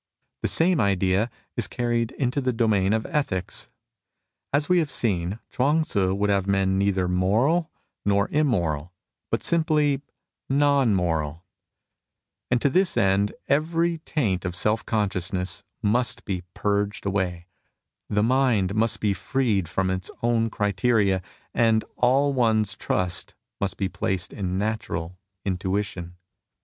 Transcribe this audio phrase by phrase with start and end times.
[0.41, 3.69] The same idea is carried into the domain of ethics.
[4.51, 7.69] As we have seen, Chuang Tzu would have men neither moral
[8.03, 8.37] nor ^ See p.
[8.41, 8.49] 52.
[8.49, 8.59] FREEDOM FROM
[9.29, 10.01] RESTRAINT 21 immoral,
[10.49, 11.43] but simply non moral.
[12.49, 17.45] And to this end every taint of self consciousness must be purged away,
[18.09, 21.21] the mind^^must be freed from its own criteria,
[21.53, 26.15] and all one's trust must be placed in natural intuition.